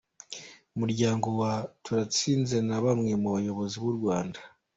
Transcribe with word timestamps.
Umuryango 0.75 1.27
wa 1.39 1.53
Turatsinze 1.83 2.57
na 2.67 2.77
bamwe 2.83 3.11
mu 3.21 3.29
bayobozi 3.35 3.75
b’u 3.83 3.93
Rwanda 3.99 4.39